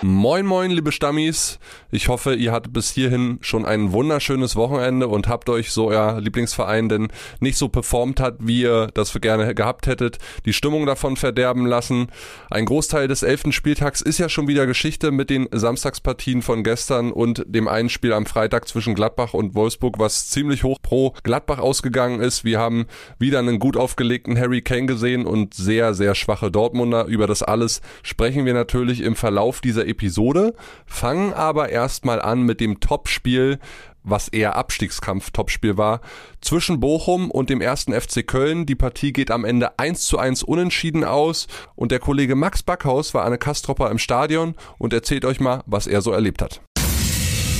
[0.00, 1.58] Moin moin, liebe Stammis.
[1.90, 6.20] Ich hoffe, ihr hattet bis hierhin schon ein wunderschönes Wochenende und habt euch so euer
[6.20, 7.08] Lieblingsverein denn
[7.40, 12.12] nicht so performt hat, wie ihr das gerne gehabt hättet, die Stimmung davon verderben lassen.
[12.48, 17.10] Ein Großteil des elften Spieltags ist ja schon wieder Geschichte mit den Samstagspartien von gestern
[17.10, 21.58] und dem einen Spiel am Freitag zwischen Gladbach und Wolfsburg, was ziemlich hoch pro Gladbach
[21.58, 22.44] ausgegangen ist.
[22.44, 22.86] Wir haben
[23.18, 27.06] wieder einen gut aufgelegten Harry Kane gesehen und sehr, sehr schwache Dortmunder.
[27.06, 30.54] Über das alles sprechen wir natürlich im Verlauf dieser Episode,
[30.86, 33.58] fangen aber erstmal an mit dem Topspiel,
[34.04, 36.00] was eher Abstiegskampf-Topspiel war,
[36.40, 38.66] zwischen Bochum und dem ersten FC Köln.
[38.66, 43.14] Die Partie geht am Ende 1 zu 1 unentschieden aus und der Kollege Max Backhaus
[43.14, 46.60] war eine Kastropper im Stadion und erzählt euch mal, was er so erlebt hat.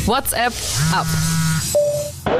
[0.07, 0.55] WhatsApp
[0.93, 1.07] ab.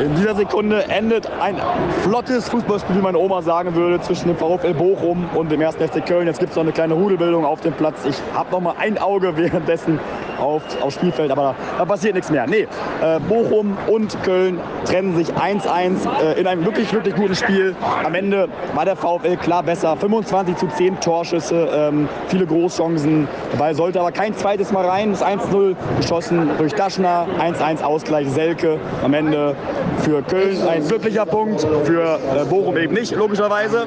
[0.01, 1.57] In dieser Sekunde endet ein
[2.03, 5.77] flottes Fußballspiel, wie meine Oma sagen würde, zwischen dem VfL Bochum und dem 1.
[5.77, 6.27] FC Köln.
[6.27, 8.05] Jetzt gibt es noch eine kleine Rudelbildung auf dem Platz.
[8.05, 9.99] Ich habe noch mal ein Auge währenddessen
[10.39, 12.47] auf, aufs Spielfeld, aber da, da passiert nichts mehr.
[12.47, 12.69] Nee,
[13.03, 17.75] äh, Bochum und Köln trennen sich 1-1 äh, in einem wirklich, wirklich guten Spiel.
[18.05, 19.97] Am Ende war der VfL klar besser.
[19.97, 23.27] 25 zu 10 Torschüsse, ähm, viele Großchancen.
[23.53, 25.11] Dabei sollte aber kein zweites Mal rein.
[25.11, 28.79] Das 1-0 geschossen durch Daschner, 1-1 Ausgleich Selke.
[29.03, 29.57] Am Ende
[29.99, 33.87] für Köln ein glücklicher Punkt, für äh, Bochum eben nicht, logischerweise.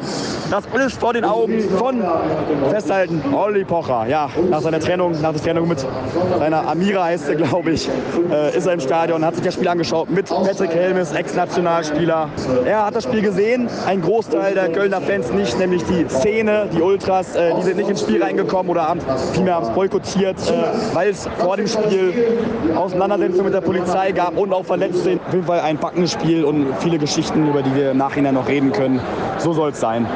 [0.50, 2.04] Das ist vor den Augen von
[2.70, 4.06] Festhalten Olli Pocher.
[4.08, 5.86] Ja, nach seiner Trennung, nach der Trennung mit
[6.38, 7.90] seiner Amira heißt er, glaube ich,
[8.32, 12.30] äh, ist er im Stadion, hat sich das Spiel angeschaut mit Patrick Helmes, Ex-Nationalspieler.
[12.66, 16.82] Er hat das Spiel gesehen, ein Großteil der Kölner Fans nicht, nämlich die Szene, die
[16.82, 19.02] Ultras, äh, die sind nicht ins Spiel reingekommen oder haben
[19.34, 20.38] vielmehr haben es boykottiert,
[20.94, 22.14] weil es vor dem Spiel
[22.76, 25.20] Auseinandersetzungen mit der Polizei gab und auch Verletzte.
[25.28, 28.48] Auf jeden Fall ein packendes Spiel und viele Geschichten, über die wir im Nachhinein noch
[28.48, 29.00] reden können.
[29.40, 30.08] So soll es sein.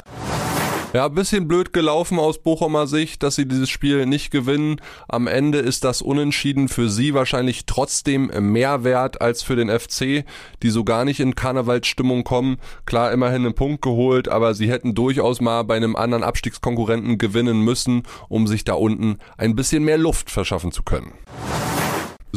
[0.95, 4.77] Ja, ein bisschen blöd gelaufen aus Bochumer Sicht, dass sie dieses Spiel nicht gewinnen.
[5.09, 10.23] Am Ende ist das Unentschieden für sie wahrscheinlich trotzdem mehr wert als für den FC,
[10.63, 12.59] die so gar nicht in Karnevalsstimmung kommen.
[12.85, 17.59] Klar, immerhin einen Punkt geholt, aber sie hätten durchaus mal bei einem anderen Abstiegskonkurrenten gewinnen
[17.59, 21.11] müssen, um sich da unten ein bisschen mehr Luft verschaffen zu können.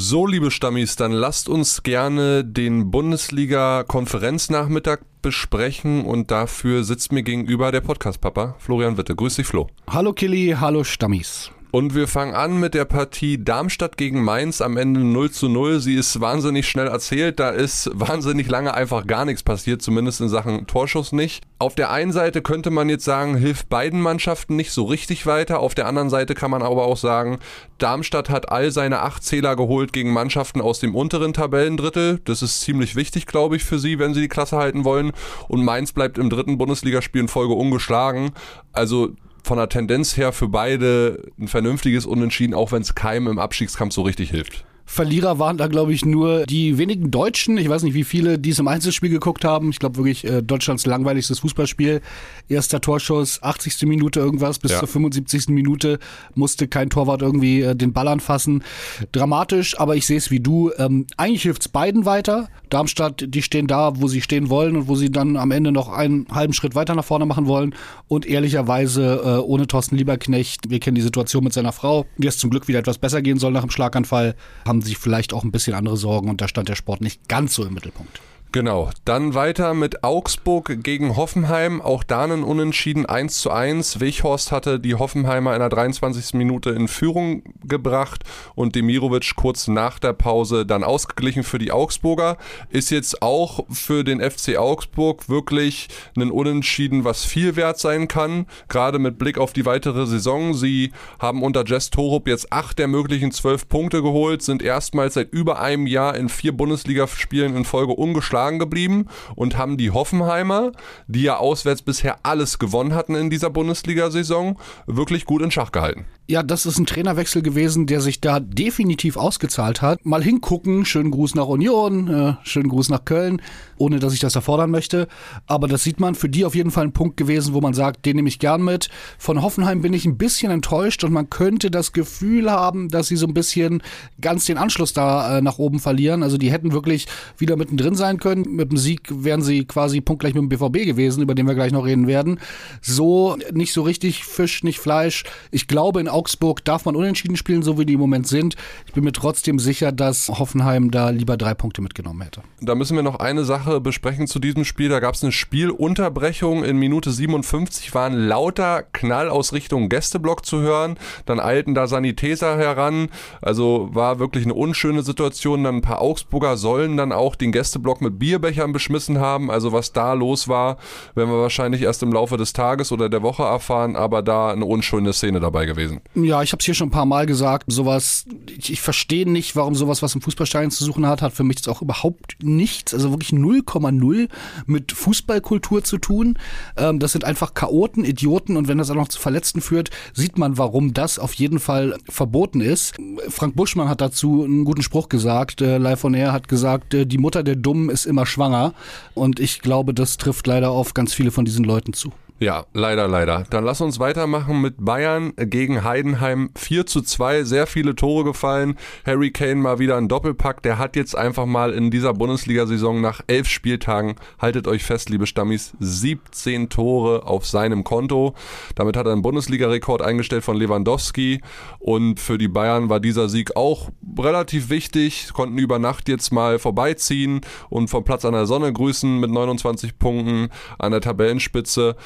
[0.01, 7.73] So, liebe Stammis, dann lasst uns gerne den Bundesliga-Konferenznachmittag besprechen und dafür sitzt mir gegenüber
[7.73, 9.17] der Podcast-Papa Florian Witte.
[9.17, 9.67] Grüß dich, Flo.
[9.91, 11.51] Hallo Killy, hallo Stammis.
[11.71, 15.81] Und wir fangen an mit der Partie Darmstadt gegen Mainz am Ende 0 zu 0.
[15.81, 17.39] Sie ist wahnsinnig schnell erzählt.
[17.39, 21.43] Da ist wahnsinnig lange einfach gar nichts passiert, zumindest in Sachen Torschuss nicht.
[21.59, 25.61] Auf der einen Seite könnte man jetzt sagen, hilft beiden Mannschaften nicht so richtig weiter.
[25.61, 27.39] Auf der anderen Seite kann man aber auch sagen,
[27.77, 32.21] Darmstadt hat all seine acht Zähler geholt gegen Mannschaften aus dem unteren Tabellendrittel.
[32.25, 35.13] Das ist ziemlich wichtig, glaube ich, für sie, wenn sie die Klasse halten wollen.
[35.49, 38.31] Und Mainz bleibt im dritten Bundesligaspiel in Folge ungeschlagen.
[38.73, 39.11] Also
[39.43, 43.95] von der Tendenz her für beide ein vernünftiges Unentschieden, auch wenn es keinem im Abstiegskampf
[43.95, 44.65] so richtig hilft.
[44.91, 47.59] Verlierer waren da, glaube ich, nur die wenigen Deutschen.
[47.59, 49.69] Ich weiß nicht, wie viele die es im Einzelspiel geguckt haben.
[49.69, 52.01] Ich glaube wirklich äh, Deutschlands langweiligstes Fußballspiel.
[52.49, 53.83] Erster Torschuss, 80.
[53.83, 54.79] Minute irgendwas, bis ja.
[54.79, 55.49] zur 75.
[55.49, 55.99] Minute
[56.35, 58.65] musste kein Torwart irgendwie äh, den Ball anfassen.
[59.13, 60.73] Dramatisch, aber ich sehe es wie du.
[60.79, 62.49] Ähm, eigentlich hilft's beiden weiter.
[62.71, 65.91] Darmstadt, die stehen da, wo sie stehen wollen und wo sie dann am Ende noch
[65.91, 67.75] einen halben Schritt weiter nach vorne machen wollen.
[68.09, 72.39] Und ehrlicherweise äh, ohne Thorsten Lieberknecht, wir kennen die Situation mit seiner Frau, die es
[72.39, 74.35] zum Glück wieder etwas besser gehen soll nach dem Schlaganfall,
[74.67, 77.29] haben haben sich vielleicht auch ein bisschen andere Sorgen und da stand der Sport nicht
[77.29, 78.21] ganz so im Mittelpunkt.
[78.51, 78.89] Genau.
[79.05, 81.83] Dann weiter mit Augsburg gegen Hoffenheim.
[81.83, 84.01] Auch da ein Unentschieden 1 zu 1.
[84.01, 86.33] Weghorst hatte die Hoffenheimer in der 23.
[86.33, 92.39] Minute in Führung gebracht und Demirovic kurz nach der Pause dann ausgeglichen für die Augsburger.
[92.71, 98.47] Ist jetzt auch für den FC Augsburg wirklich ein Unentschieden, was viel wert sein kann.
[98.69, 100.55] Gerade mit Blick auf die weitere Saison.
[100.55, 105.35] Sie haben unter Jess Torup jetzt acht der möglichen zwölf Punkte geholt, sind erstmals seit
[105.35, 110.73] über einem Jahr in vier Bundesligaspielen in Folge ungeschlagen ungeschlagen geblieben und haben die Hoffenheimer,
[111.07, 116.05] die ja auswärts bisher alles gewonnen hatten in dieser Bundesliga-Saison, wirklich gut in Schach gehalten.
[116.31, 120.05] Ja, das ist ein Trainerwechsel gewesen, der sich da definitiv ausgezahlt hat.
[120.05, 123.41] Mal hingucken, schönen Gruß nach Union, äh, schönen Gruß nach Köln,
[123.79, 125.09] ohne dass ich das erfordern möchte.
[125.47, 128.05] Aber das sieht man für die auf jeden Fall ein Punkt gewesen, wo man sagt,
[128.05, 128.91] den nehme ich gern mit.
[129.17, 133.17] Von Hoffenheim bin ich ein bisschen enttäuscht und man könnte das Gefühl haben, dass sie
[133.17, 133.83] so ein bisschen
[134.21, 136.23] ganz den Anschluss da äh, nach oben verlieren.
[136.23, 137.07] Also die hätten wirklich
[137.39, 138.57] wieder mittendrin sein können können.
[138.57, 141.73] Mit dem Sieg wären sie quasi punktgleich mit dem BVB gewesen, über den wir gleich
[141.73, 142.41] noch reden werden.
[142.83, 145.25] So nicht so richtig Fisch, nicht Fleisch.
[145.51, 148.57] Ich glaube, in Augsburg darf man unentschieden spielen, so wie die im Moment sind.
[148.87, 152.43] Ich bin mir trotzdem sicher, dass Hoffenheim da lieber drei Punkte mitgenommen hätte.
[152.61, 154.89] Da müssen wir noch eine Sache besprechen zu diesem Spiel.
[154.89, 156.65] Da gab es eine Spielunterbrechung.
[156.65, 160.99] In Minute 57 war ein lauter Knall aus Richtung Gästeblock zu hören.
[161.27, 163.09] Dann eilten da Sanitäter heran.
[163.41, 165.65] Also war wirklich eine unschöne Situation.
[165.65, 169.51] Dann ein paar Augsburger sollen dann auch den Gästeblock mit Bierbechern beschmissen haben.
[169.51, 170.79] Also was da los war,
[171.15, 173.97] werden wir wahrscheinlich erst im Laufe des Tages oder der Woche erfahren.
[173.97, 176.01] Aber da eine unschöne Szene dabei gewesen.
[176.15, 177.65] Ja, ich habe es hier schon ein paar Mal gesagt.
[177.69, 178.25] Sowas,
[178.57, 181.57] ich, ich verstehe nicht, warum sowas, was im Fußballstadion zu suchen hat, hat für mich
[181.57, 184.29] jetzt auch überhaupt nichts, also wirklich 0,0
[184.67, 186.39] mit Fußballkultur zu tun.
[186.77, 190.39] Ähm, das sind einfach Chaoten, Idioten und wenn das auch noch zu Verletzten führt, sieht
[190.39, 192.95] man, warum das auf jeden Fall verboten ist.
[193.29, 195.61] Frank Buschmann hat dazu einen guten Spruch gesagt.
[195.61, 198.75] Äh, Live on Air hat gesagt, äh, die Mutter der Dummen ist immer schwanger
[199.15, 202.13] und ich glaube, das trifft leider auf ganz viele von diesen Leuten zu.
[202.41, 203.43] Ja, leider, leider.
[203.51, 206.51] Dann lass uns weitermachen mit Bayern gegen Heidenheim.
[206.55, 208.79] 4 zu 2, sehr viele Tore gefallen.
[209.05, 210.63] Harry Kane mal wieder ein Doppelpack.
[210.63, 215.27] Der hat jetzt einfach mal in dieser Bundesliga-Saison nach elf Spieltagen, haltet euch fest, liebe
[215.27, 218.35] Stammis, 17 Tore auf seinem Konto.
[218.77, 221.41] Damit hat er einen Bundesliga-Rekord eingestellt von Lewandowski.
[221.81, 225.33] Und für die Bayern war dieser Sieg auch relativ wichtig.
[225.33, 229.99] Konnten über Nacht jetzt mal vorbeiziehen und vom Platz an der Sonne grüßen mit 29
[229.99, 231.97] Punkten an der Tabellenspitze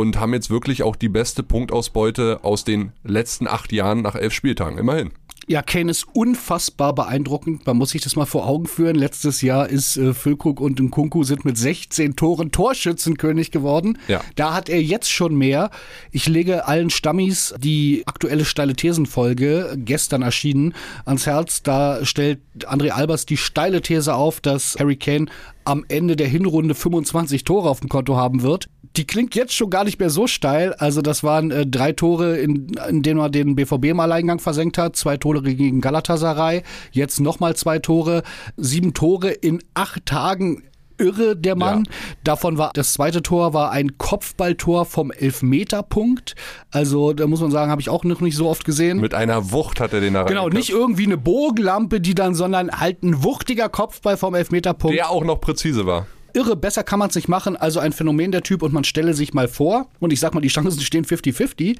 [0.00, 4.32] und haben jetzt wirklich auch die beste Punktausbeute aus den letzten acht Jahren nach elf
[4.32, 4.78] Spieltagen.
[4.78, 5.10] Immerhin.
[5.46, 7.66] Ja, Kane ist unfassbar beeindruckend.
[7.66, 8.94] Man muss sich das mal vor Augen führen.
[8.94, 13.98] Letztes Jahr ist äh, Füllkrug und Nkunku sind mit 16 Toren Torschützenkönig geworden.
[14.06, 14.20] Ja.
[14.36, 15.70] Da hat er jetzt schon mehr.
[16.12, 20.72] Ich lege allen Stammis die aktuelle steile Thesenfolge gestern erschienen
[21.04, 21.64] ans Herz.
[21.64, 25.26] Da stellt André Albers die steile These auf, dass Harry Kane
[25.64, 28.68] am Ende der Hinrunde 25 Tore auf dem Konto haben wird.
[28.96, 30.74] Die klingt jetzt schon gar nicht mehr so steil.
[30.74, 34.78] Also das waren äh, drei Tore, in, in denen er den BVB im Alleingang versenkt
[34.78, 38.22] hat, zwei Tore gegen Galatasaray, jetzt nochmal zwei Tore,
[38.56, 40.64] sieben Tore in acht Tagen
[41.00, 41.84] irre, der Mann.
[41.86, 41.92] Ja.
[42.24, 46.34] Davon war das zweite Tor war ein Kopfballtor vom Elfmeterpunkt.
[46.70, 49.00] Also da muss man sagen, habe ich auch noch nicht so oft gesehen.
[49.00, 52.70] Mit einer Wucht hat er den da Genau, nicht irgendwie eine Bogenlampe, die dann, sondern
[52.70, 54.96] halt ein wuchtiger Kopfball vom Elfmeterpunkt.
[54.96, 56.06] Der auch noch präzise war.
[56.34, 57.56] Irre, besser kann man es nicht machen.
[57.56, 60.40] Also ein Phänomen der Typ und man stelle sich mal vor, und ich sag mal,
[60.40, 61.76] die Chancen stehen 50-50,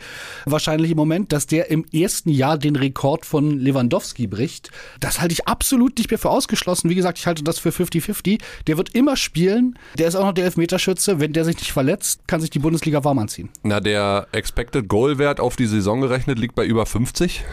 [0.47, 4.71] wahrscheinlich im Moment, dass der im ersten Jahr den Rekord von Lewandowski bricht.
[5.01, 6.91] Das halte ich absolut nicht mehr für ausgeschlossen.
[6.91, 8.41] Wie gesagt, ich halte das für 50-50.
[8.67, 9.79] Der wird immer spielen.
[9.99, 11.21] Der ist auch noch der Elfmeterschütze.
[11.21, 13.51] Wenn der sich nicht verletzt, kann sich die Bundesliga warm anziehen.
[13.63, 17.45] Na, der Expected Goal Wert auf die Saison gerechnet liegt bei über 50.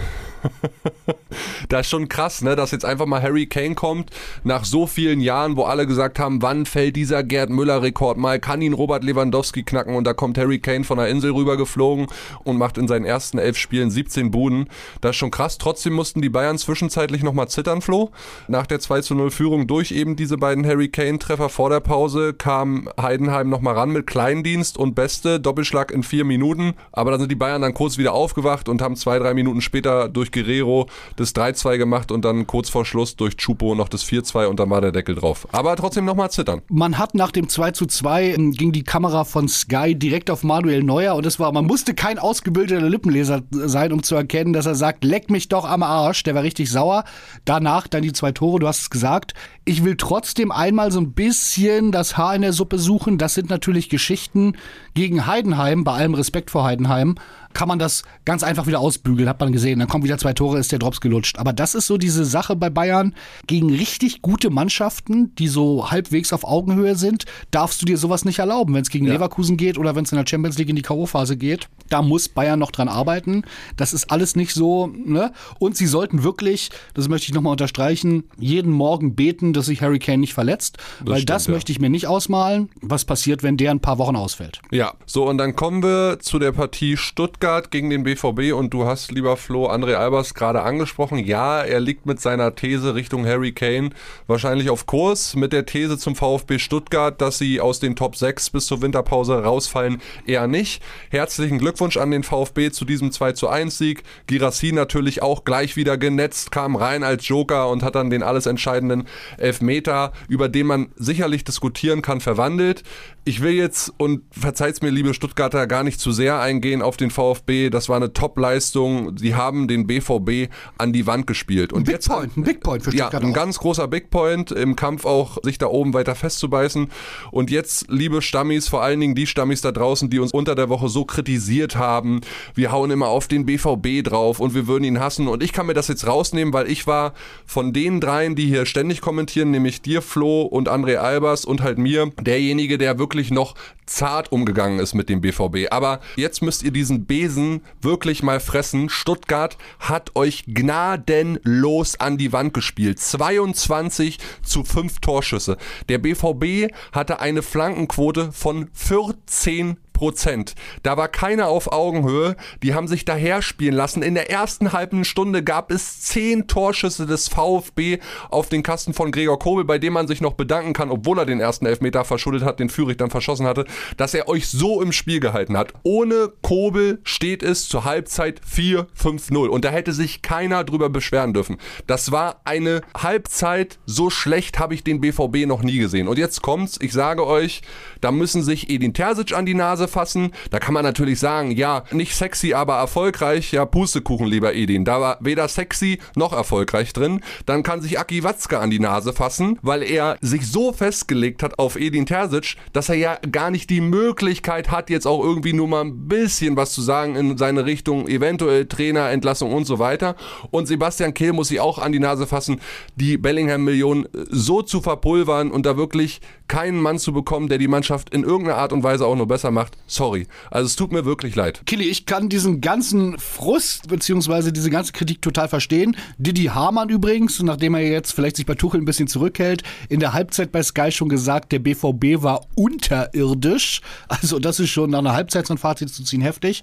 [1.70, 4.12] das ist schon krass, ne, dass jetzt einfach mal Harry Kane kommt,
[4.44, 8.62] nach so vielen Jahren, wo alle gesagt haben, wann fällt dieser Gerd Müller-Rekord mal, kann
[8.62, 12.08] ihn Robert Lewandowski knacken und da kommt Harry Kane von der Insel rüber geflogen
[12.44, 14.70] und macht in seinen ersten elf Spielen 17 Buden.
[15.02, 15.58] Das ist schon krass.
[15.58, 18.12] Trotzdem mussten die Bayern zwischenzeitlich nochmal zittern, Flo.
[18.48, 22.34] Nach der 2 zu 0 Führung durch eben diese beiden Harry Kane-Treffer vor der Pause
[22.34, 26.74] kam Heidenheim nochmal ran mit Kleindienst und Beste, Doppelschlag in vier Minuten.
[26.92, 30.10] Aber dann sind die Bayern dann kurz wieder aufgewacht und haben zwei, drei Minuten später
[30.10, 34.46] durch Guerrero das 3-2 gemacht und dann kurz vor Schluss durch Chupo noch das 4-2
[34.48, 35.48] und dann war der Deckel drauf.
[35.52, 36.62] Aber trotzdem nochmal zittern.
[36.70, 40.44] Man hat nach dem 2 zu 2 ähm, ging die Kamera von Sky direkt auf
[40.44, 44.66] Manuel Neuer und es war, man musste kein ausgebildeter Lippenleser sein, um zu erkennen, dass
[44.66, 46.24] er sagt, leck mich doch am Arsch.
[46.24, 47.04] Der war richtig sauer.
[47.46, 49.34] Danach dann die zwei Tore, du hast es gesagt.
[49.66, 53.18] Ich will trotzdem einmal so ein bisschen das Haar in der Suppe suchen.
[53.18, 54.56] Das sind natürlich Geschichten
[54.94, 57.16] gegen Heidenheim, bei allem Respekt vor Heidenheim
[57.58, 59.80] kann man das ganz einfach wieder ausbügeln, hat man gesehen.
[59.80, 61.40] Dann kommen wieder zwei Tore, ist der Drops gelutscht.
[61.40, 63.16] Aber das ist so diese Sache bei Bayern.
[63.48, 68.38] Gegen richtig gute Mannschaften, die so halbwegs auf Augenhöhe sind, darfst du dir sowas nicht
[68.38, 68.76] erlauben.
[68.76, 69.14] Wenn es gegen Ja.
[69.14, 72.30] Leverkusen geht oder wenn es in der Champions League in die K.O.-Phase geht, da muss
[72.30, 73.42] Bayern noch dran arbeiten.
[73.76, 75.34] Das ist alles nicht so, ne?
[75.58, 79.98] Und sie sollten wirklich, das möchte ich nochmal unterstreichen, jeden Morgen beten, dass sich Harry
[79.98, 80.78] Kane nicht verletzt.
[81.00, 81.54] weil stimmt, das ja.
[81.54, 84.62] möchte ich mir nicht ausmalen, was passiert, wenn der ein paar Wochen ausfällt.
[84.70, 88.86] Ja, so und dann kommen wir zu der Partie Stuttgart gegen den BVB und du
[88.86, 91.18] hast, lieber Flo, André Albers gerade angesprochen.
[91.18, 93.92] Ja, er liegt mit seiner These Richtung Harry Kane
[94.28, 95.34] wahrscheinlich auf Kurs.
[95.36, 99.44] Mit der These zum VfB Stuttgart, dass sie aus den Top 6 bis zur Winterpause
[99.44, 100.84] rausfallen, eher nicht.
[101.10, 104.04] Herzlichen Glückwunsch an den VfB zu diesem 2 zu 1 Sieg.
[104.28, 108.46] Girassi natürlich auch gleich wieder genetzt, kam rein als Joker und hat dann den alles
[108.46, 112.84] entscheidenden Elfmeter, über den man sicherlich diskutieren kann, verwandelt.
[113.24, 117.10] Ich will jetzt, und verzeiht's mir, liebe Stuttgarter, gar nicht zu sehr eingehen auf den
[117.10, 119.18] VfB VfB, das war eine Top-Leistung.
[119.18, 121.74] Sie haben den BVB an die Wand gespielt.
[121.74, 123.36] Und Big jetzt Point, ein Big Point für ja, Stuttgart ein auch.
[123.36, 126.90] ganz großer Big Point im Kampf auch, sich da oben weiter festzubeißen.
[127.32, 130.70] Und jetzt, liebe Stammis, vor allen Dingen die Stammis da draußen, die uns unter der
[130.70, 132.22] Woche so kritisiert haben,
[132.56, 135.28] wir hauen immer auf den BVB drauf und wir würden ihn hassen.
[135.28, 137.14] Und ich kann mir das jetzt rausnehmen, weil ich war
[137.46, 141.78] von den dreien, die hier ständig kommentieren, nämlich dir, Flo und André Albers und halt
[141.78, 143.56] mir, derjenige, der wirklich noch
[143.86, 145.72] zart umgegangen ist mit dem BVB.
[145.72, 148.90] Aber jetzt müsst ihr diesen Besen wirklich mal fressen.
[148.90, 153.00] Stuttgart hat euch gnadenlos an die Wand gespielt.
[153.00, 155.58] 22 zu 5 Torschüsse.
[155.90, 160.54] Der BVB hatte eine Flankenquote von 14 Prozent.
[160.84, 162.36] Da war keiner auf Augenhöhe.
[162.62, 164.04] Die haben sich daher spielen lassen.
[164.04, 167.98] In der ersten halben Stunde gab es zehn Torschüsse des VfB
[168.30, 171.26] auf den Kasten von Gregor Kobel, bei dem man sich noch bedanken kann, obwohl er
[171.26, 173.66] den ersten Elfmeter verschuldet hat, den Fürich dann verschossen hatte,
[173.98, 175.74] dass er euch so im Spiel gehalten hat.
[175.82, 181.58] Ohne Kobel steht es zur Halbzeit 4-5-0 und da hätte sich keiner drüber beschweren dürfen.
[181.88, 186.08] Das war eine Halbzeit, so schlecht habe ich den BVB noch nie gesehen.
[186.08, 187.64] Und jetzt kommt's, ich sage euch,
[188.00, 190.32] da müssen sich Edin Terzic an die Nase fassen.
[190.52, 193.52] Da kann man natürlich sagen, ja, nicht sexy, aber erfolgreich.
[193.52, 194.86] Ja, Pustekuchen, lieber Edin.
[194.86, 197.22] Da war weder sexy noch erfolgreich drin.
[197.46, 201.60] Dann kann sich Aki Watzke an die Nase fassen, weil er sich so festgelegt hat
[201.60, 205.68] auf Edin Terzic, dass er ja gar nicht die Möglichkeit hat, jetzt auch irgendwie nur
[205.68, 210.16] mal ein bisschen was zu sagen in seine Richtung, eventuell Trainerentlassung und so weiter.
[210.52, 212.60] Und Sebastian Kehl muss sich auch an die Nase fassen,
[212.96, 218.10] die Bellingham-Million so zu verpulvern und da wirklich keinen Mann zu bekommen, der die Mannschaft
[218.10, 219.77] in irgendeiner Art und Weise auch nur besser macht.
[219.86, 220.28] Sorry.
[220.52, 221.62] Also es tut mir wirklich leid.
[221.66, 225.96] Killy, ich kann diesen ganzen Frust beziehungsweise diese ganze Kritik total verstehen.
[226.18, 230.14] Didi Hamann übrigens, nachdem er jetzt vielleicht sich bei Tuchel ein bisschen zurückhält, in der
[230.14, 233.82] Halbzeit bei Sky schon gesagt, der BVB war unterirdisch.
[234.10, 236.62] Also das ist schon nach einer Halbzeit so ein Fazit zu ziehen heftig.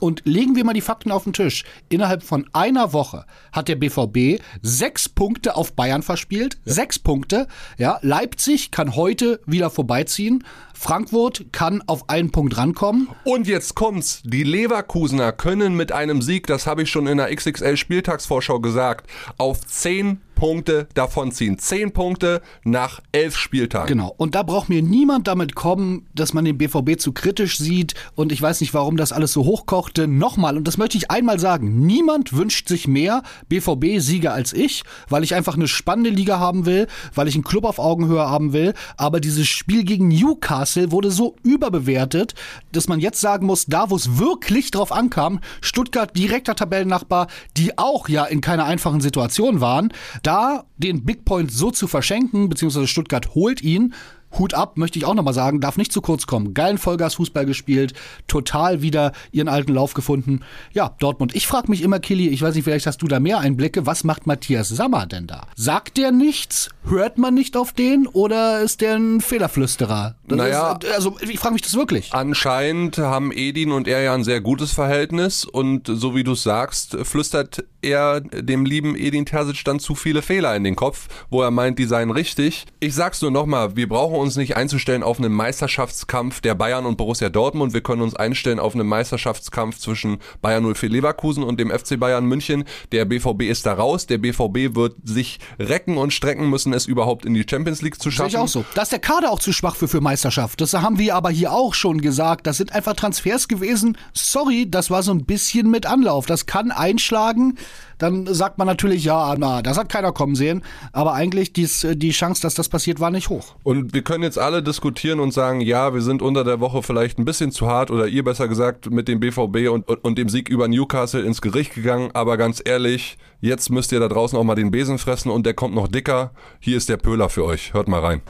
[0.00, 1.64] Und legen wir mal die Fakten auf den Tisch.
[1.88, 6.58] Innerhalb von einer Woche hat der BVB sechs Punkte auf Bayern verspielt.
[6.64, 7.46] Sechs Punkte.
[7.78, 10.44] Ja, Leipzig kann heute wieder vorbeiziehen.
[10.74, 13.08] Frankfurt kann auf einen Punkt rankommen.
[13.24, 14.22] Und jetzt kommt's.
[14.24, 19.10] Die Leverkusener können mit einem Sieg, das habe ich schon in der XXL Spieltagsvorschau gesagt,
[19.36, 21.58] auf 10 Punkte davonziehen.
[21.58, 23.88] 10 Punkte nach 11 Spieltagen.
[23.88, 24.14] Genau.
[24.16, 27.92] Und da braucht mir niemand damit kommen, dass man den BVB zu kritisch sieht.
[28.14, 30.08] Und ich weiß nicht, warum das alles so hochkochte.
[30.08, 35.24] Nochmal, und das möchte ich einmal sagen, niemand wünscht sich mehr BVB-Sieger als ich, weil
[35.24, 38.72] ich einfach eine spannende Liga haben will, weil ich einen Club auf Augenhöhe haben will.
[38.96, 42.32] Aber dieses Spiel gegen Newcastle wurde so überbewertet,
[42.72, 47.26] dass man jetzt sagen muss, da wo es wirklich drauf ankam, Stuttgart direkter Tabellennachbar,
[47.58, 49.92] die auch ja in keiner einfachen Situation waren,
[50.22, 50.29] da
[50.76, 53.94] den Big Point so zu verschenken, beziehungsweise Stuttgart holt ihn,
[54.38, 56.54] Hut ab, möchte ich auch nochmal sagen, darf nicht zu kurz kommen.
[56.54, 57.94] Geilen Vollgas-Fußball gespielt,
[58.28, 60.40] total wieder ihren alten Lauf gefunden.
[60.72, 61.34] Ja, Dortmund.
[61.34, 64.04] Ich frage mich immer, Killy, ich weiß nicht, vielleicht hast du da mehr Einblicke, was
[64.04, 65.46] macht Matthias Sammer denn da?
[65.56, 66.70] Sagt der nichts?
[66.84, 68.06] Hört man nicht auf den?
[68.06, 70.14] Oder ist der ein Fehlerflüsterer?
[70.28, 70.78] Das Naja.
[70.82, 72.12] ist, also ich frage mich das wirklich.
[72.12, 76.96] Anscheinend haben Edin und er ja ein sehr gutes Verhältnis und so wie du sagst,
[77.02, 81.50] flüstert er dem lieben Edin Terzic dann zu viele Fehler in den Kopf, wo er
[81.50, 82.66] meint, die seien richtig.
[82.78, 86.96] Ich sag's nur nochmal, wir brauchen uns nicht einzustellen auf einen Meisterschaftskampf der Bayern und
[86.96, 87.72] Borussia Dortmund.
[87.72, 92.26] Wir können uns einstellen auf einen Meisterschaftskampf zwischen Bayern 04 Leverkusen und dem FC Bayern
[92.26, 92.64] München.
[92.92, 94.06] Der BVB ist da raus.
[94.06, 98.10] Der BVB wird sich recken und strecken müssen, es überhaupt in die Champions League zu
[98.10, 98.30] Sehe schaffen.
[98.30, 98.64] ich auch so.
[98.74, 100.60] Da ist der Kader auch zu schwach für, für Meisterschaft.
[100.60, 102.46] Das haben wir aber hier auch schon gesagt.
[102.46, 103.96] Das sind einfach Transfers gewesen.
[104.12, 106.26] Sorry, das war so ein bisschen mit Anlauf.
[106.26, 107.56] Das kann einschlagen.
[108.00, 110.62] Dann sagt man natürlich, ja, na, das hat keiner kommen sehen.
[110.92, 113.54] Aber eigentlich dies, die Chance, dass das passiert, war nicht hoch.
[113.62, 117.18] Und wir können jetzt alle diskutieren und sagen, ja, wir sind unter der Woche vielleicht
[117.18, 120.30] ein bisschen zu hart oder ihr besser gesagt mit dem BVB und, und, und dem
[120.30, 122.10] Sieg über Newcastle ins Gericht gegangen.
[122.14, 125.52] Aber ganz ehrlich, jetzt müsst ihr da draußen auch mal den Besen fressen und der
[125.52, 126.30] kommt noch dicker.
[126.58, 127.74] Hier ist der Pöhler für euch.
[127.74, 128.22] Hört mal rein.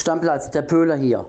[0.00, 1.26] Stammplatz, der Pöhler hier.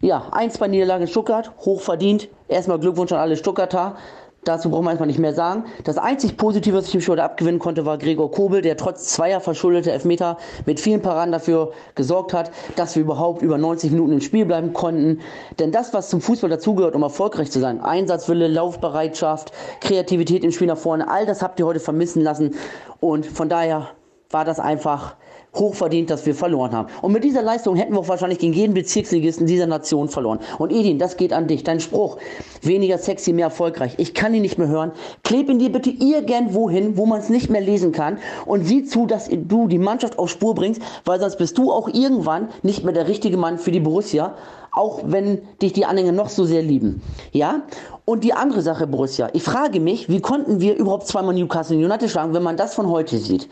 [0.00, 2.28] Ja, 1-2 Niederlage in Stuttgart, hochverdient.
[2.48, 3.96] Erstmal Glückwunsch an alle Stuttgarter.
[4.44, 5.64] Dazu brauchen wir einfach nicht mehr sagen.
[5.84, 9.06] Das einzig Positive, was ich dem Spiel heute abgewinnen konnte, war Gregor Kobel, der trotz
[9.08, 10.36] zweier verschuldeter Elfmeter
[10.66, 14.72] mit vielen Paraden dafür gesorgt hat, dass wir überhaupt über 90 Minuten im Spiel bleiben
[14.72, 15.20] konnten.
[15.58, 20.66] Denn das, was zum Fußball dazugehört, um erfolgreich zu sein, Einsatzwille, Laufbereitschaft, Kreativität im Spiel
[20.66, 22.54] nach vorne, all das habt ihr heute vermissen lassen.
[23.00, 23.88] Und von daher
[24.30, 25.16] war das einfach
[25.54, 26.88] hochverdient, dass wir verloren haben.
[27.02, 30.40] Und mit dieser Leistung hätten wir auch wahrscheinlich gegen jeden Bezirksligisten dieser Nation verloren.
[30.58, 31.64] Und Edin, das geht an dich.
[31.64, 32.18] Dein Spruch,
[32.62, 33.94] weniger sexy, mehr erfolgreich.
[33.98, 34.92] Ich kann ihn nicht mehr hören.
[35.22, 38.18] Kleb ihn dir bitte irgendwo hin, wo man es nicht mehr lesen kann.
[38.46, 41.88] Und sieh zu, dass du die Mannschaft auf Spur bringst, weil sonst bist du auch
[41.88, 44.34] irgendwann nicht mehr der richtige Mann für die Borussia
[44.74, 47.00] auch wenn dich die Anhänger noch so sehr lieben.
[47.32, 47.62] Ja?
[48.04, 49.30] Und die andere Sache, Borussia.
[49.32, 52.88] Ich frage mich, wie konnten wir überhaupt zweimal Newcastle United schlagen, wenn man das von
[52.88, 53.48] heute sieht?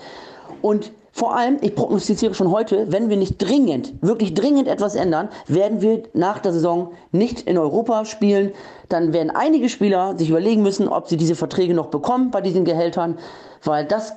[0.61, 5.28] Und vor allem, ich prognostiziere schon heute, wenn wir nicht dringend, wirklich dringend etwas ändern,
[5.47, 8.52] werden wir nach der Saison nicht in Europa spielen.
[8.88, 12.64] Dann werden einige Spieler sich überlegen müssen, ob sie diese Verträge noch bekommen bei diesen
[12.64, 13.19] Gehältern,
[13.62, 14.14] weil das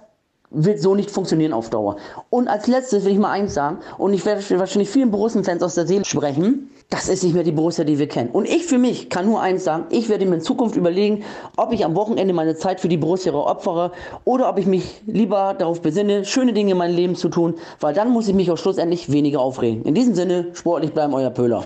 [0.52, 1.98] wird so nicht funktionieren auf Dauer.
[2.30, 5.76] Und als letztes will ich mal eins sagen, und ich werde wahrscheinlich vielen Borussen-Fans aus
[5.76, 8.30] der Seele sprechen, das ist nicht mehr die Borussia, die wir kennen.
[8.30, 11.24] Und ich für mich kann nur eins sagen, ich werde mir in Zukunft überlegen,
[11.58, 13.92] ob ich am Wochenende meine Zeit für die Borussia opfere
[14.24, 17.94] oder ob ich mich lieber darauf besinne, schöne Dinge in meinem Leben zu tun, weil
[17.94, 19.84] dann muss ich mich auch schlussendlich weniger aufregen.
[19.84, 21.66] In diesem Sinne, sportlich bleiben, euer Pöhler.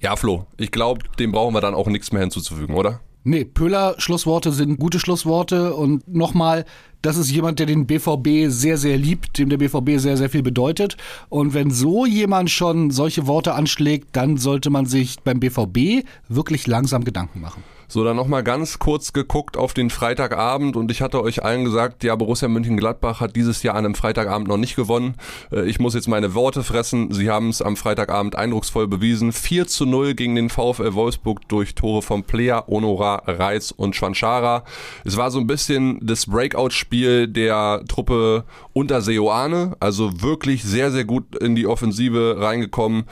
[0.00, 3.00] Ja, Flo, ich glaube, dem brauchen wir dann auch nichts mehr hinzuzufügen, oder?
[3.26, 6.66] Nee, Pöhler Schlussworte sind gute Schlussworte und nochmal,
[7.00, 10.42] das ist jemand, der den BVB sehr, sehr liebt, dem der BVB sehr, sehr viel
[10.42, 10.98] bedeutet.
[11.30, 16.66] Und wenn so jemand schon solche Worte anschlägt, dann sollte man sich beim BVB wirklich
[16.66, 17.64] langsam Gedanken machen.
[17.88, 22.02] So, dann nochmal ganz kurz geguckt auf den Freitagabend und ich hatte euch allen gesagt,
[22.04, 25.14] ja, Borussia Mönchengladbach hat dieses Jahr an einem Freitagabend noch nicht gewonnen.
[25.52, 27.12] Äh, ich muss jetzt meine Worte fressen.
[27.12, 29.32] Sie haben es am Freitagabend eindrucksvoll bewiesen.
[29.32, 34.64] 4 zu 0 gegen den VfL Wolfsburg durch Tore von Plea, Honora, Reitz und Schwanschara.
[35.04, 41.04] Es war so ein bisschen das Breakout-Spiel der Truppe unter Seoane, also wirklich sehr, sehr
[41.04, 43.04] gut in die Offensive reingekommen.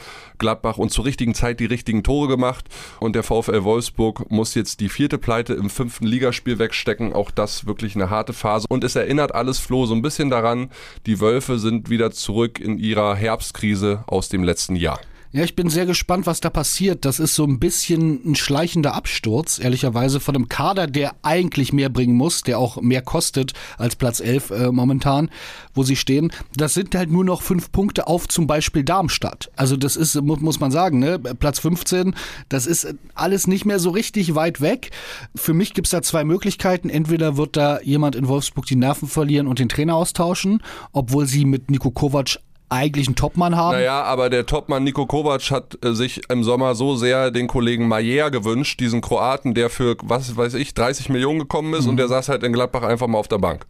[0.43, 2.67] Gladbach und zur richtigen Zeit die richtigen Tore gemacht.
[3.01, 7.15] Und der VfL Wolfsburg muss jetzt die vierte Pleite im fünften Ligaspiel wegstecken.
[7.15, 8.67] Auch das wirklich eine harte Phase.
[8.69, 10.71] Und es erinnert alles Flo so ein bisschen daran,
[11.07, 15.01] die Wölfe sind wieder zurück in ihrer Herbstkrise aus dem letzten Jahr.
[15.35, 17.07] Ja, ich bin sehr gespannt, was da passiert.
[17.07, 21.89] Das ist so ein bisschen ein schleichender Absturz, ehrlicherweise, von einem Kader, der eigentlich mehr
[21.89, 25.31] bringen muss, der auch mehr kostet als Platz 11 äh, momentan,
[25.73, 26.33] wo sie stehen.
[26.55, 29.51] Das sind halt nur noch fünf Punkte auf zum Beispiel Darmstadt.
[29.57, 31.19] Also das ist, muss man sagen, ne?
[31.19, 32.15] Platz 15,
[32.51, 34.91] das ist alles nicht mehr so richtig weit weg.
[35.35, 36.91] Für mich gibt's da zwei Möglichkeiten.
[36.91, 40.63] Entweder wird da jemand in Wolfsburg die Nerven verlieren und den Trainer austauschen,
[40.93, 42.39] obwohl sie mit Nico Kovac
[42.73, 43.77] eigentlich einen Topmann haben.
[43.77, 47.87] Naja, aber der Topmann Niko Kovac hat äh, sich im Sommer so sehr den Kollegen
[47.87, 51.91] Mayer gewünscht, diesen Kroaten, der für, was weiß ich, 30 Millionen gekommen ist mhm.
[51.91, 53.67] und der saß halt in Gladbach einfach mal auf der Bank.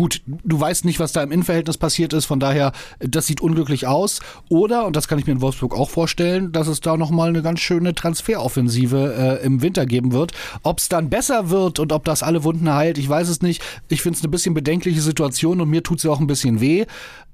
[0.00, 3.86] Gut, du weißt nicht, was da im Innenverhältnis passiert ist, von daher, das sieht unglücklich
[3.86, 4.20] aus.
[4.48, 7.42] Oder, und das kann ich mir in Wolfsburg auch vorstellen, dass es da nochmal eine
[7.42, 10.32] ganz schöne Transferoffensive äh, im Winter geben wird.
[10.62, 13.62] Ob es dann besser wird und ob das alle Wunden heilt, ich weiß es nicht.
[13.88, 16.86] Ich finde es eine bisschen bedenkliche Situation und mir tut sie auch ein bisschen weh.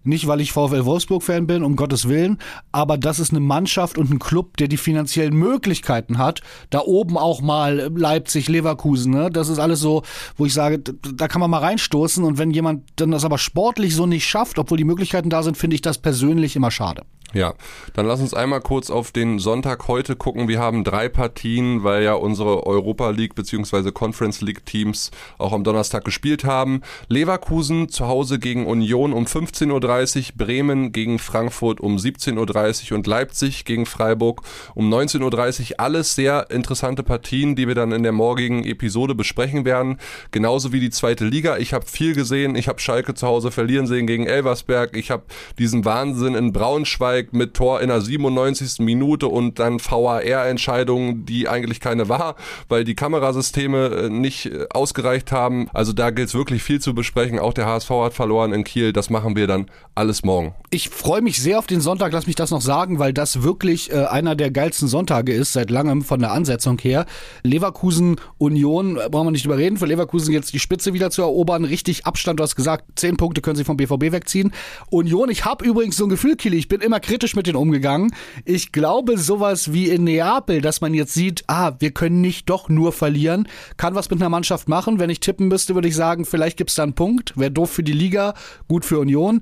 [0.07, 2.38] Nicht, weil ich VfL Wolfsburg-Fan bin, um Gottes Willen,
[2.71, 6.43] aber das ist eine Mannschaft und ein Club, der die finanziellen Möglichkeiten hat.
[6.71, 9.31] Da oben auch mal Leipzig, Leverkusen, ne?
[9.33, 10.05] Das ist alles so,
[10.37, 12.23] wo ich sage, da kann man mal reinstoßen.
[12.23, 15.57] Und wenn jemand dann das aber sportlich so nicht schafft, obwohl die Möglichkeiten da sind,
[15.57, 17.05] finde ich das persönlich immer schade.
[17.35, 17.55] Ja,
[17.95, 20.47] dann lass uns einmal kurz auf den Sonntag heute gucken.
[20.47, 23.91] Wir haben drei Partien, weil ja unsere Europa League bzw.
[23.91, 26.83] Conference League Teams auch am Donnerstag gespielt haben.
[27.09, 33.07] Leverkusen zu Hause gegen Union um 15.30 Uhr, Bremen gegen Frankfurt um 17.30 Uhr und
[33.09, 34.43] Leipzig gegen Freiburg
[34.77, 35.81] um 19.30 Uhr.
[35.81, 39.99] Alles sehr interessante Partien, die wir dann in der morgigen Episode besprechen werden.
[40.31, 41.59] Genauso wie die zweite Liga.
[41.59, 42.55] Ich habe viel gesehen.
[42.55, 44.97] Ich habe Schalke zu Hause verlieren sehen gegen Elversberg.
[44.97, 45.25] Ich habe
[45.59, 48.81] diesen Wahnsinn in Braunschweig Braunschweig mit Tor in der 97.
[48.81, 52.37] Minute und dann VAR-Entscheidung, die eigentlich keine war,
[52.68, 55.68] weil die Kamerasysteme äh, nicht äh, ausgereicht haben.
[55.72, 57.38] Also da gilt es wirklich viel zu besprechen.
[57.38, 58.92] Auch der HSV hat verloren in Kiel.
[58.92, 60.55] Das machen wir dann alles morgen.
[60.70, 63.92] Ich freue mich sehr auf den Sonntag, lass mich das noch sagen, weil das wirklich
[63.92, 67.07] äh, einer der geilsten Sonntage ist, seit langem von der Ansetzung her.
[67.42, 71.22] Leverkusen Union, äh, brauchen wir nicht drüber reden, für Leverkusen jetzt die Spitze wieder zu
[71.22, 74.52] erobern, richtig Abstand, du hast gesagt, zehn Punkte können sie vom BVB wegziehen.
[74.90, 78.12] Union, ich habe übrigens so ein Gefühl, Kili, ich bin immer kritisch mit denen umgegangen.
[78.45, 82.69] Ich glaube, sowas wie in Neapel, dass man jetzt sieht, ah, wir können nicht doch
[82.69, 84.99] nur verlieren, kann was mit einer Mannschaft machen.
[84.99, 87.37] Wenn ich tippen müsste, würde ich sagen, vielleicht gibt es da einen Punkt.
[87.37, 88.35] Wäre doof für die Liga,
[88.69, 89.40] gut für Union.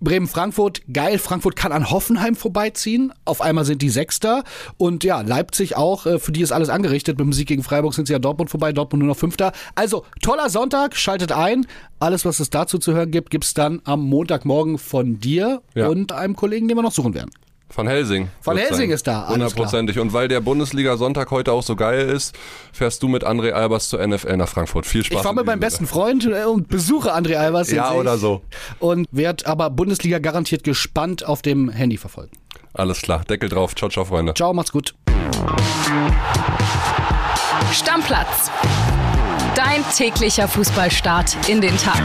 [0.00, 1.18] Bremen-Frankfurt, geil.
[1.18, 3.12] Frankfurt kann an Hoffenheim vorbeiziehen.
[3.24, 4.44] Auf einmal sind die Sechster.
[4.76, 6.06] Und ja, Leipzig auch.
[6.06, 7.18] Äh, für die ist alles angerichtet.
[7.18, 8.72] Mit dem Sieg gegen Freiburg sind sie ja Dortmund vorbei.
[8.72, 9.52] Dortmund nur noch Fünfter.
[9.74, 10.96] Also, toller Sonntag.
[10.96, 11.66] Schaltet ein.
[11.98, 15.88] Alles, was es dazu zu hören gibt, gibt es dann am Montagmorgen von dir ja.
[15.88, 17.30] und einem Kollegen, den wir noch suchen werden.
[17.68, 18.28] Von Helsing.
[18.40, 18.94] Von wird's Helsing sein.
[18.94, 19.98] ist da, Hundertprozentig.
[19.98, 22.34] Und weil der Bundesliga-Sonntag heute auch so geil ist,
[22.72, 24.86] fährst du mit André Albers zur NFL nach Frankfurt.
[24.86, 25.16] Viel Spaß.
[25.16, 27.70] Ich fahre mit meinem besten Freund äh, und besuche André Albers.
[27.70, 28.20] Ja, oder ich.
[28.20, 28.42] so.
[28.78, 32.32] Und werde aber Bundesliga garantiert gespannt auf dem Handy verfolgen.
[32.72, 33.24] Alles klar.
[33.24, 33.74] Deckel drauf.
[33.74, 34.34] Ciao, ciao, Freunde.
[34.34, 34.94] Ciao, macht's gut.
[37.72, 38.50] Stammplatz.
[39.56, 42.02] Dein täglicher Fußballstart in den Tag.